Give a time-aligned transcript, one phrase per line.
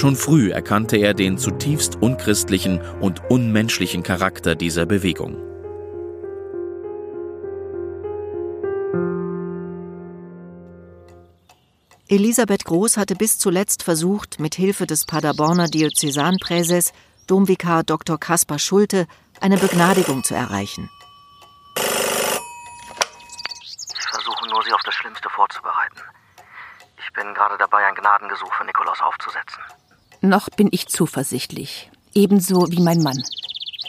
[0.00, 5.36] Schon früh erkannte er den zutiefst unchristlichen und unmenschlichen Charakter dieser Bewegung.
[12.08, 16.94] Elisabeth Groß hatte bis zuletzt versucht, mit Hilfe des Paderborner Diözesanpräses,
[17.26, 18.18] Domvikar Dr.
[18.18, 19.06] Kaspar Schulte,
[19.42, 20.88] eine Begnadigung zu erreichen.
[21.76, 26.09] Ich versuche nur, Sie auf das Schlimmste vorzubereiten.
[27.20, 29.62] Ich bin gerade dabei, ein Gnadengesuch für Nikolaus aufzusetzen.
[30.22, 31.90] Noch bin ich zuversichtlich.
[32.14, 33.22] Ebenso wie mein Mann.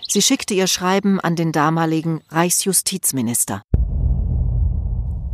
[0.05, 3.61] Sie schickte ihr Schreiben an den damaligen Reichsjustizminister.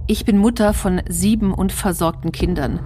[0.05, 2.85] Ich bin Mutter von sieben unversorgten Kindern,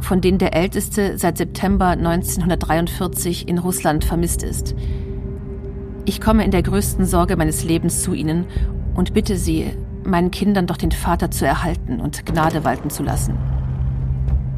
[0.00, 4.74] von denen der älteste seit September 1943 in Russland vermisst ist.
[6.04, 8.48] Ich komme in der größten Sorge meines Lebens zu Ihnen
[8.96, 13.51] und bitte Sie, meinen Kindern doch den Vater zu erhalten und Gnade walten zu lassen.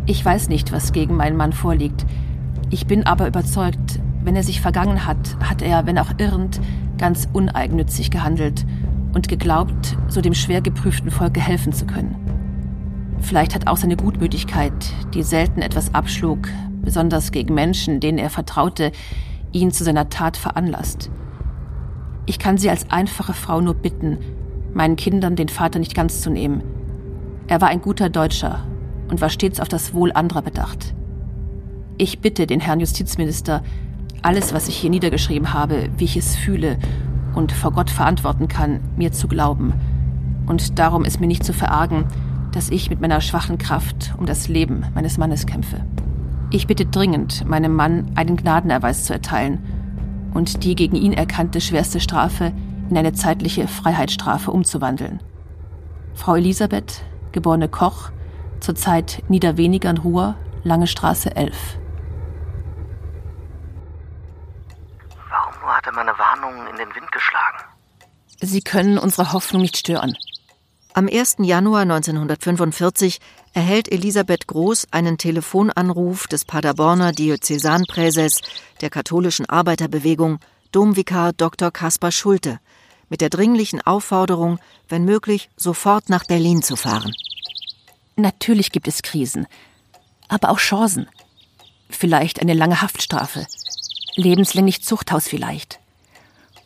[0.06, 2.04] Ich weiß nicht, was gegen meinen Mann vorliegt.
[2.70, 6.60] Ich bin aber überzeugt, wenn er sich vergangen hat, hat er, wenn auch irrend,
[6.98, 8.66] ganz uneigennützig gehandelt
[9.14, 12.16] und geglaubt, so dem schwer geprüften Volke helfen zu können.
[13.20, 14.72] Vielleicht hat auch seine Gutmütigkeit,
[15.14, 16.48] die selten etwas abschlug,
[16.82, 18.92] besonders gegen Menschen, denen er vertraute,
[19.52, 21.10] ihn zu seiner Tat veranlasst.
[22.26, 24.18] Ich kann Sie als einfache Frau nur bitten,
[24.74, 26.62] meinen Kindern den Vater nicht ganz zu nehmen.
[27.46, 28.64] Er war ein guter Deutscher
[29.14, 30.92] und war stets auf das Wohl anderer bedacht.
[31.98, 33.62] Ich bitte den Herrn Justizminister,
[34.22, 36.78] alles, was ich hier niedergeschrieben habe, wie ich es fühle
[37.36, 39.72] und vor Gott verantworten kann, mir zu glauben.
[40.48, 42.06] Und darum ist mir nicht zu verargen,
[42.50, 45.84] dass ich mit meiner schwachen Kraft um das Leben meines Mannes kämpfe.
[46.50, 49.60] Ich bitte dringend, meinem Mann einen Gnadenerweis zu erteilen
[50.34, 52.52] und die gegen ihn erkannte schwerste Strafe
[52.90, 55.20] in eine zeitliche Freiheitsstrafe umzuwandeln.
[56.14, 58.10] Frau Elisabeth, geborene Koch,
[58.64, 61.54] zurzeit Niederwenigern Ruhr, Lange Straße 11.
[65.28, 67.58] Warum nur hat er meine Warnungen in den Wind geschlagen?
[68.40, 70.16] Sie können unsere Hoffnung nicht stören.
[70.94, 71.36] Am 1.
[71.40, 73.20] Januar 1945
[73.52, 78.40] erhält Elisabeth Groß einen Telefonanruf des Paderborner Diözesanpräses
[78.80, 80.38] der katholischen Arbeiterbewegung,
[80.72, 81.70] Domvikar Dr.
[81.70, 82.60] Kaspar Schulte,
[83.10, 84.58] mit der dringlichen Aufforderung,
[84.88, 87.12] wenn möglich, sofort nach Berlin zu fahren.
[88.16, 89.46] Natürlich gibt es Krisen,
[90.28, 91.08] aber auch Chancen.
[91.90, 93.46] Vielleicht eine lange Haftstrafe,
[94.16, 95.80] lebenslänglich Zuchthaus vielleicht.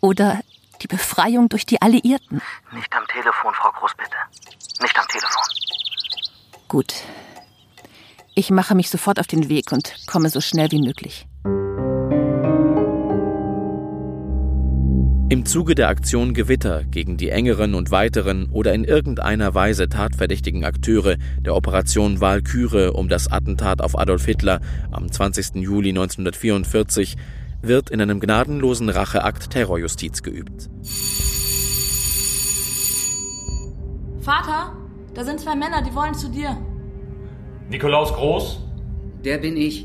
[0.01, 0.41] Oder
[0.83, 2.41] die Befreiung durch die Alliierten.
[2.73, 4.17] Nicht am Telefon, Frau Groß, bitte.
[4.81, 5.43] Nicht am Telefon.
[6.69, 6.95] Gut.
[8.35, 11.27] Ich mache mich sofort auf den Weg und komme so schnell wie möglich.
[15.31, 20.65] Im Zuge der Aktion Gewitter gegen die engeren und weiteren oder in irgendeiner Weise tatverdächtigen
[20.65, 25.57] Akteure der Operation Walküre um das Attentat auf Adolf Hitler am 20.
[25.57, 27.17] Juli 1944
[27.61, 30.71] wird in einem gnadenlosen Racheakt Terrorjustiz geübt.
[34.23, 34.73] Vater,
[35.13, 36.57] da sind zwei Männer, die wollen zu dir.
[37.69, 38.63] Nikolaus Groß?
[39.27, 39.85] Der bin ich.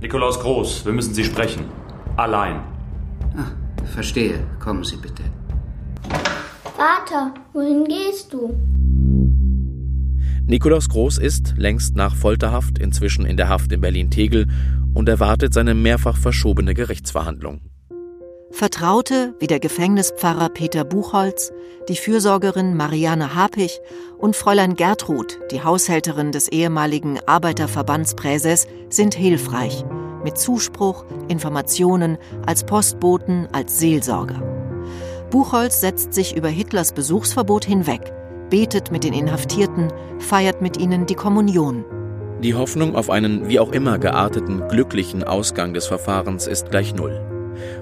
[0.00, 1.66] Nikolaus Groß, wir müssen Sie sprechen.
[2.16, 2.62] Allein.
[3.36, 4.40] Ah, verstehe.
[4.58, 5.22] Kommen Sie bitte.
[6.76, 8.54] Vater, wohin gehst du?
[10.46, 14.48] Nikolaus Groß ist, längst nach Folterhaft, inzwischen in der Haft in Berlin-Tegel
[14.92, 17.60] und erwartet seine mehrfach verschobene Gerichtsverhandlung.
[18.50, 21.52] Vertraute wie der Gefängnispfarrer Peter Buchholz,
[21.88, 23.80] die Fürsorgerin Marianne Hapich
[24.18, 29.84] und Fräulein Gertrud, die Haushälterin des ehemaligen Arbeiterverbandspräses, sind hilfreich.
[30.24, 34.40] Mit Zuspruch, Informationen, als Postboten, als Seelsorger.
[35.30, 38.12] Buchholz setzt sich über Hitlers Besuchsverbot hinweg,
[38.50, 39.88] betet mit den Inhaftierten,
[40.18, 41.84] feiert mit ihnen die Kommunion.
[42.42, 47.20] Die Hoffnung auf einen wie auch immer gearteten, glücklichen Ausgang des Verfahrens ist gleich null.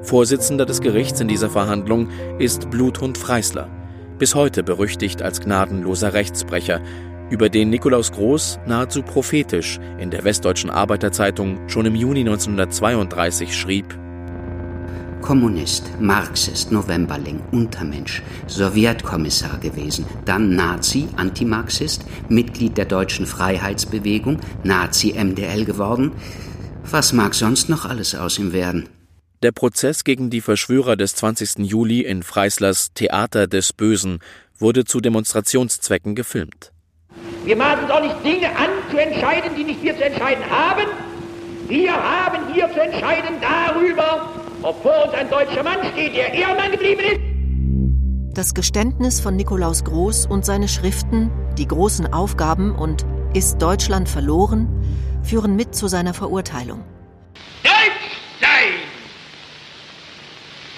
[0.02, 2.08] Vorsitzender des Gerichts in dieser Verhandlung
[2.38, 3.68] ist Bluthund Freisler,
[4.18, 6.80] bis heute berüchtigt als gnadenloser Rechtsbrecher,
[7.30, 13.98] über den Nikolaus Groß nahezu prophetisch in der Westdeutschen Arbeiterzeitung schon im Juni 1932 schrieb:
[15.20, 26.12] Kommunist, Marxist, Novemberling, Untermensch, Sowjetkommissar gewesen, dann Nazi, Antimarxist, Mitglied der deutschen Freiheitsbewegung, Nazi-MDL geworden.
[26.90, 28.88] Was mag sonst noch alles aus ihm werden?
[29.42, 31.58] Der Prozess gegen die Verschwörer des 20.
[31.58, 34.18] Juli in Freislers Theater des Bösen
[34.58, 36.72] wurde zu Demonstrationszwecken gefilmt.
[37.44, 40.86] Wir maßen doch nicht Dinge an zu entscheiden, die nicht wir zu entscheiden haben.
[41.68, 44.28] Wir haben hier zu entscheiden darüber,
[44.62, 48.36] ob vor uns ein deutscher Mann steht, der Ehrenmann geblieben ist.
[48.36, 54.68] Das Geständnis von Nikolaus Groß und seine Schriften, die großen Aufgaben und Ist Deutschland verloren,
[55.22, 56.84] führen mit zu seiner Verurteilung.
[57.62, 57.72] Deutsch
[58.40, 58.74] sein!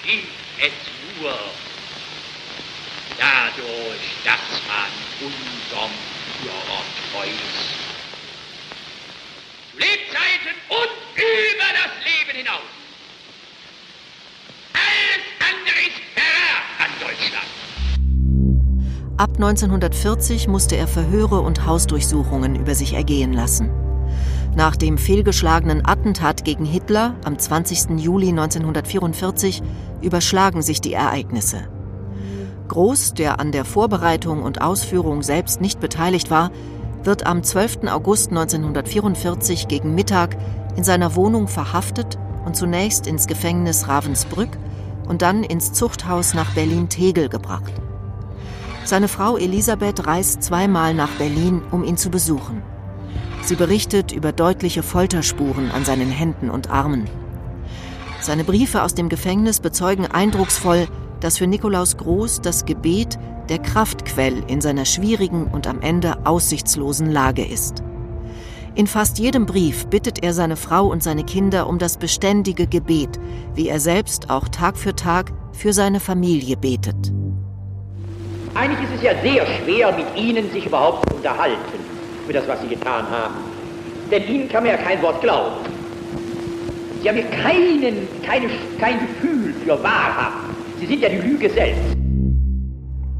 [0.03, 0.19] Wie
[0.63, 0.71] es
[1.19, 1.31] nur
[3.17, 5.91] dadurch, dass man unserem
[9.75, 12.69] Lebzeiten und über das Leben hinaus.
[14.73, 17.51] Alles andere ist Verrat an Deutschland.
[19.17, 23.71] Ab 1940 musste er Verhöre und Hausdurchsuchungen über sich ergehen lassen.
[24.55, 27.99] Nach dem fehlgeschlagenen Attentat gegen Hitler am 20.
[27.99, 29.63] Juli 1944
[30.01, 31.67] überschlagen sich die Ereignisse.
[32.73, 36.49] Groß, der an der Vorbereitung und Ausführung selbst nicht beteiligt war,
[37.03, 37.87] wird am 12.
[37.87, 40.35] August 1944 gegen Mittag
[40.75, 44.49] in seiner Wohnung verhaftet und zunächst ins Gefängnis Ravensbrück
[45.07, 47.73] und dann ins Zuchthaus nach Berlin-Tegel gebracht.
[48.85, 52.63] Seine Frau Elisabeth reist zweimal nach Berlin, um ihn zu besuchen.
[53.43, 57.07] Sie berichtet über deutliche Folterspuren an seinen Händen und Armen.
[58.19, 60.87] Seine Briefe aus dem Gefängnis bezeugen eindrucksvoll,
[61.23, 63.17] dass für Nikolaus Groß das Gebet
[63.47, 67.81] der Kraftquell in seiner schwierigen und am Ende aussichtslosen Lage ist.
[68.75, 73.19] In fast jedem Brief bittet er seine Frau und seine Kinder um das beständige Gebet,
[73.55, 77.13] wie er selbst auch Tag für Tag für seine Familie betet.
[78.55, 81.79] Eigentlich ist es ja sehr schwer, mit Ihnen sich überhaupt zu unterhalten
[82.27, 83.35] für das, was Sie getan haben.
[84.11, 85.55] Denn Ihnen kann man ja kein Wort glauben.
[87.01, 88.49] Sie haben ja keinen, keine,
[88.79, 90.52] kein Gefühl für Wahrheit.
[90.83, 91.95] Sie sind ja die Lüge selbst.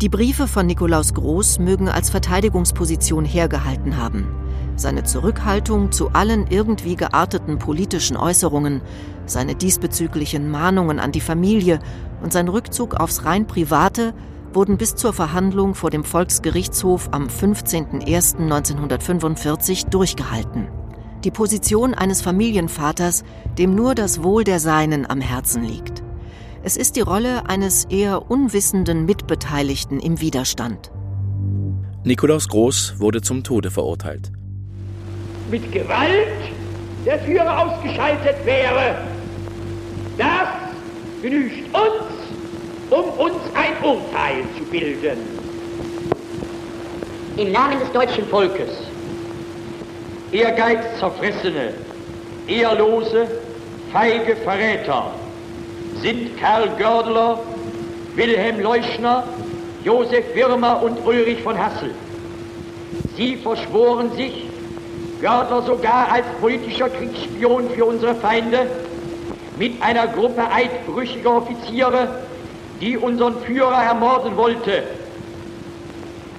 [0.01, 4.27] Die Briefe von Nikolaus Groß mögen als Verteidigungsposition hergehalten haben.
[4.75, 8.81] Seine Zurückhaltung zu allen irgendwie gearteten politischen Äußerungen,
[9.25, 11.79] seine diesbezüglichen Mahnungen an die Familie
[12.21, 14.13] und sein Rückzug aufs rein Private
[14.51, 20.67] wurden bis zur Verhandlung vor dem Volksgerichtshof am 15.01.1945 durchgehalten.
[21.23, 23.23] Die Position eines Familienvaters,
[23.57, 26.02] dem nur das Wohl der Seinen am Herzen liegt.
[26.65, 30.91] Es ist die Rolle eines eher unwissenden Mitbeteiligten im Widerstand.
[32.05, 34.31] Nikolaus Groß wurde zum Tode verurteilt.
[35.51, 36.29] Mit Gewalt
[37.05, 38.95] der Führer ausgeschaltet wäre,
[40.17, 40.47] das
[41.21, 42.31] genügt uns,
[42.91, 45.17] um uns ein Urteil zu bilden.
[47.35, 48.69] Im Namen des deutschen Volkes,
[50.31, 51.73] Ehrgeiz zerfressene,
[52.47, 53.27] ehrlose,
[53.91, 55.13] feige Verräter,
[56.03, 57.39] sind Karl Gördler,
[58.15, 59.23] Wilhelm Leuschner,
[59.85, 61.95] Josef Wirmer und Ulrich von Hassel.
[63.15, 64.45] Sie verschworen sich,
[65.21, 68.67] Gördler sogar als politischer Kriegsspion für unsere Feinde,
[69.57, 72.09] mit einer Gruppe eidbrüchiger Offiziere,
[72.81, 74.83] die unseren Führer ermorden wollte,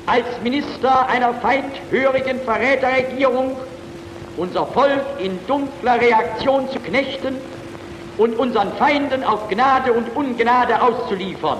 [0.05, 3.57] als Minister einer feindhörigen Verräterregierung
[4.37, 7.37] unser Volk in dunkler Reaktion zu knechten
[8.19, 11.59] und unseren Feinden auf Gnade und Ungnade auszuliefern.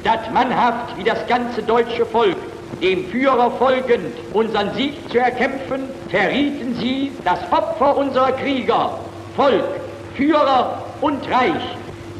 [0.00, 2.36] Statt mannhaft wie das ganze deutsche Volk
[2.80, 8.98] dem Führer folgend unseren Sieg zu erkämpfen, verrieten sie das Opfer unserer Krieger,
[9.34, 9.64] Volk,
[10.14, 11.62] Führer und Reich.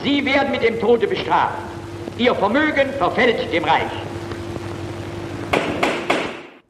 [0.03, 1.59] Sie werden mit dem Tode bestraft.
[2.17, 3.93] Ihr Vermögen verfällt dem Reich.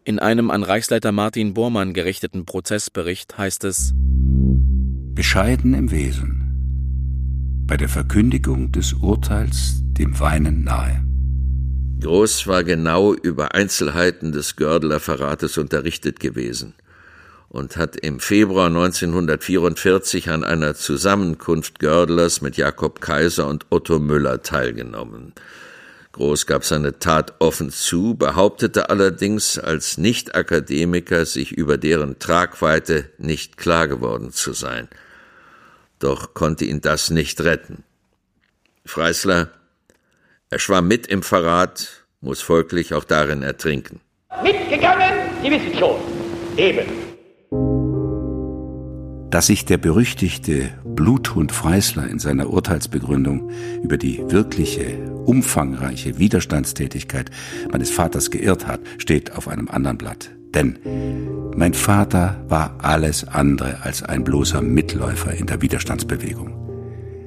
[0.05, 3.93] In einem an Reichsleiter Martin Bormann gerichteten Prozessbericht heißt es
[5.15, 6.38] Bescheiden im Wesen,
[7.69, 11.05] bei der Verkündigung des Urteils dem Weinen nahe.
[12.01, 16.73] Groß war genau über Einzelheiten des Gördeler Verrates unterrichtet gewesen
[17.51, 24.43] und hat im Februar 1944 an einer Zusammenkunft Gördelers mit Jakob Kaiser und Otto Müller
[24.43, 25.35] teilgenommen.
[26.13, 33.59] Groß gab seine Tat offen zu, behauptete allerdings als Nicht-Akademiker sich über deren Tragweite nicht
[33.59, 34.89] klar geworden zu sein.
[35.99, 37.85] Doch konnte ihn das nicht retten.
[38.85, 39.51] Freisler,
[40.51, 44.01] er schwamm mit im Verrat, muss folglich auch darin ertrinken.
[44.43, 45.13] Mitgegangen,
[45.43, 45.97] Sie wissen schon.
[46.57, 46.87] Eben.
[49.31, 53.51] Dass sich der berüchtigte Bluthund Freisler in seiner Urteilsbegründung
[53.83, 57.31] über die wirkliche, umfangreiche Widerstandstätigkeit
[57.71, 60.31] meines Vaters geirrt hat, steht auf einem anderen Blatt.
[60.55, 60.79] Denn
[61.57, 66.55] mein Vater war alles andere als ein bloßer Mitläufer in der Widerstandsbewegung.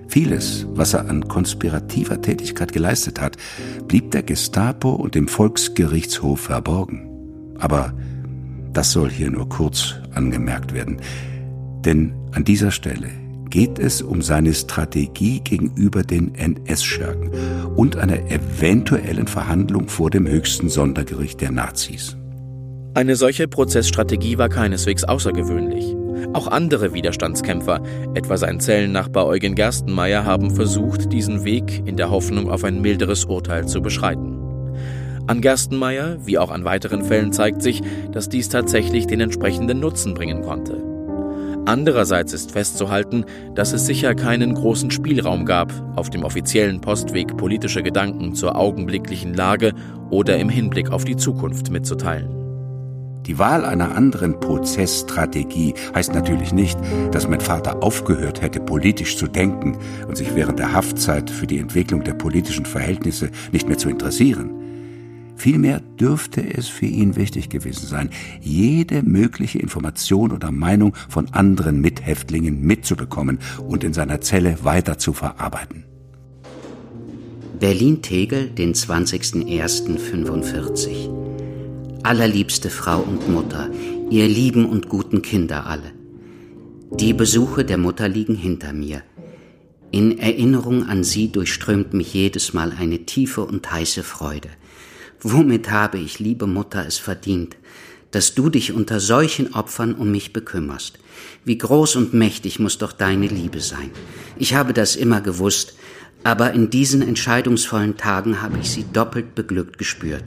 [0.07, 3.37] Vieles, was er an konspirativer Tätigkeit geleistet hat,
[3.87, 7.09] blieb der Gestapo und dem Volksgerichtshof verborgen.
[7.59, 7.93] Aber
[8.73, 10.97] das soll hier nur kurz angemerkt werden.
[11.85, 13.09] Denn an dieser Stelle
[13.49, 17.31] geht es um seine Strategie gegenüber den NS-Schurken
[17.75, 22.17] und einer eventuellen Verhandlung vor dem höchsten Sondergericht der Nazis.
[22.93, 25.95] Eine solche Prozessstrategie war keineswegs außergewöhnlich.
[26.33, 27.81] Auch andere Widerstandskämpfer,
[28.15, 33.23] etwa sein Zellennachbar Eugen Gerstenmeier, haben versucht, diesen Weg in der Hoffnung auf ein milderes
[33.23, 34.37] Urteil zu beschreiten.
[35.25, 37.81] An Gerstenmeier, wie auch an weiteren Fällen, zeigt sich,
[38.11, 40.83] dass dies tatsächlich den entsprechenden Nutzen bringen konnte.
[41.65, 43.23] Andererseits ist festzuhalten,
[43.55, 49.33] dass es sicher keinen großen Spielraum gab, auf dem offiziellen Postweg politische Gedanken zur augenblicklichen
[49.33, 49.71] Lage
[50.09, 52.40] oder im Hinblick auf die Zukunft mitzuteilen.
[53.27, 56.79] Die Wahl einer anderen Prozessstrategie heißt natürlich nicht,
[57.11, 61.59] dass mein Vater aufgehört hätte, politisch zu denken und sich während der Haftzeit für die
[61.59, 64.49] Entwicklung der politischen Verhältnisse nicht mehr zu interessieren.
[65.35, 68.09] Vielmehr dürfte es für ihn wichtig gewesen sein,
[68.41, 73.37] jede mögliche Information oder Meinung von anderen Mithäftlingen mitzubekommen
[73.67, 75.83] und in seiner Zelle weiter zu verarbeiten.
[77.59, 81.30] Berlin-Tegel, den 20.01.45.
[82.03, 83.69] Allerliebste Frau und Mutter,
[84.09, 85.93] ihr lieben und guten Kinder alle.
[86.89, 89.03] Die Besuche der Mutter liegen hinter mir.
[89.91, 94.49] In Erinnerung an sie durchströmt mich jedes Mal eine tiefe und heiße Freude.
[95.21, 97.55] Womit habe ich, liebe Mutter, es verdient,
[98.09, 100.97] dass du dich unter solchen Opfern um mich bekümmerst?
[101.45, 103.91] Wie groß und mächtig muss doch deine Liebe sein.
[104.37, 105.75] Ich habe das immer gewusst,
[106.23, 110.23] aber in diesen entscheidungsvollen Tagen habe ich sie doppelt beglückt gespürt.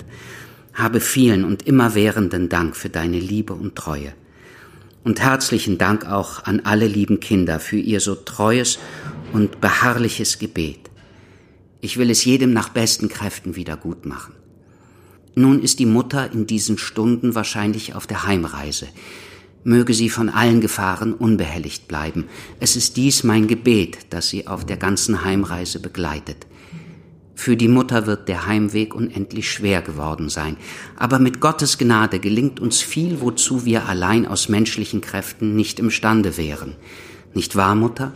[0.74, 4.12] Habe vielen und immerwährenden Dank für deine Liebe und Treue.
[5.04, 8.78] Und herzlichen Dank auch an alle lieben Kinder für ihr so treues
[9.32, 10.90] und beharrliches Gebet.
[11.80, 14.34] Ich will es jedem nach besten Kräften wieder gut machen.
[15.34, 18.88] Nun ist die Mutter in diesen Stunden wahrscheinlich auf der Heimreise.
[19.64, 22.26] Möge sie von allen Gefahren unbehelligt bleiben.
[22.60, 26.46] Es ist dies mein Gebet, das sie auf der ganzen Heimreise begleitet.
[27.34, 30.56] Für die Mutter wird der Heimweg unendlich schwer geworden sein,
[30.96, 36.36] aber mit Gottes Gnade gelingt uns viel, wozu wir allein aus menschlichen Kräften nicht imstande
[36.36, 36.76] wären.
[37.34, 38.12] Nicht wahr, Mutter?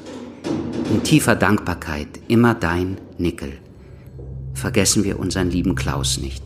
[0.90, 3.58] In tiefer Dankbarkeit immer dein Nickel.
[4.54, 6.44] Vergessen wir unseren lieben Klaus nicht.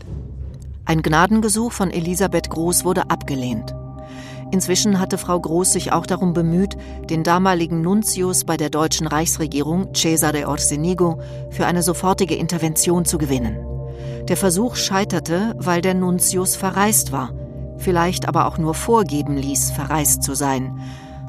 [0.85, 3.73] Ein Gnadengesuch von Elisabeth Groß wurde abgelehnt.
[4.53, 6.77] Inzwischen hatte Frau Groß sich auch darum bemüht,
[7.09, 11.19] den damaligen Nuntius bei der deutschen Reichsregierung, Cesare Orsenigo,
[11.49, 13.57] für eine sofortige Intervention zu gewinnen.
[14.27, 17.33] Der Versuch scheiterte, weil der Nuntius verreist war,
[17.79, 20.79] vielleicht aber auch nur vorgeben ließ, verreist zu sein.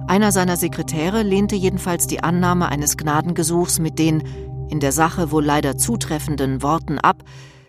[0.06, 4.22] Einer seiner Sekretäre lehnte jedenfalls die Annahme eines Gnadengesuchs mit den
[4.68, 7.24] in der Sache wohl leider zutreffenden Worten ab,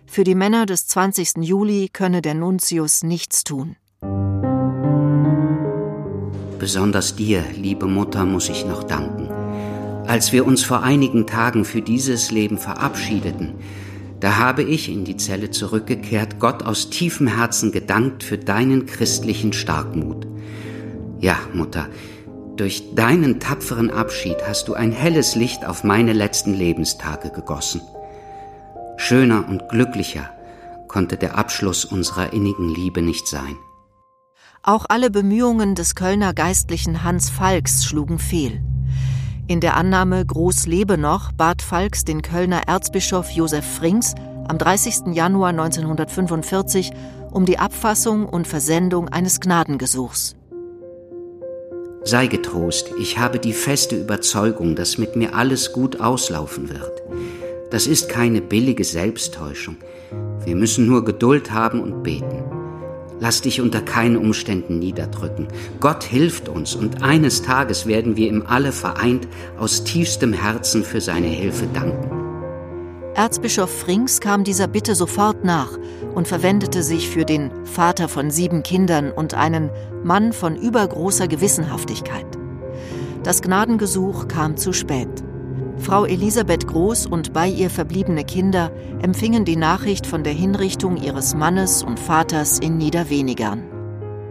[0.05, 1.37] für die Männer des 20.
[1.37, 3.77] Juli könne der Nuntius nichts tun.
[6.65, 9.29] Besonders dir, liebe Mutter, muss ich noch danken.
[10.07, 13.53] Als wir uns vor einigen Tagen für dieses Leben verabschiedeten,
[14.19, 19.53] da habe ich in die Zelle zurückgekehrt, Gott aus tiefem Herzen gedankt für deinen christlichen
[19.53, 20.25] Starkmut.
[21.19, 21.87] Ja, Mutter,
[22.55, 27.81] durch deinen tapferen Abschied hast du ein helles Licht auf meine letzten Lebenstage gegossen.
[28.97, 30.31] Schöner und glücklicher
[30.87, 33.55] konnte der Abschluss unserer innigen Liebe nicht sein.
[34.67, 38.63] Auch alle Bemühungen des Kölner Geistlichen Hans Falks schlugen fehl.
[39.45, 44.15] In der Annahme Groß lebe noch bat Falks den Kölner Erzbischof Josef Frings
[44.47, 45.13] am 30.
[45.13, 46.93] Januar 1945
[47.29, 50.35] um die Abfassung und Versendung eines Gnadengesuchs.
[52.03, 57.03] Sei getrost, ich habe die feste Überzeugung, dass mit mir alles gut auslaufen wird.
[57.69, 59.77] Das ist keine billige Selbsttäuschung.
[60.43, 62.54] Wir müssen nur Geduld haben und beten.
[63.19, 65.47] Lass dich unter keinen Umständen niederdrücken.
[65.79, 71.01] Gott hilft uns und eines Tages werden wir ihm alle vereint aus tiefstem Herzen für
[71.01, 72.25] seine Hilfe danken.
[73.15, 75.77] Erzbischof Frings kam dieser Bitte sofort nach
[76.13, 79.69] und verwendete sich für den Vater von sieben Kindern und einen
[80.03, 82.25] Mann von übergroßer Gewissenhaftigkeit.
[83.23, 85.24] Das Gnadengesuch kam zu spät.
[85.77, 91.35] Frau Elisabeth Groß und bei ihr verbliebene Kinder empfingen die Nachricht von der Hinrichtung ihres
[91.35, 93.63] Mannes und Vaters in Niederwenigern.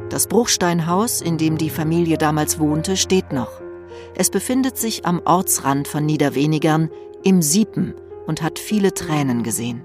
[0.08, 3.60] Das Bruchsteinhaus, in dem die Familie damals wohnte, steht noch.
[4.14, 6.90] Es befindet sich am Ortsrand von Niederwenigern
[7.22, 7.94] im Siepen
[8.26, 9.82] und hat viele Tränen gesehen.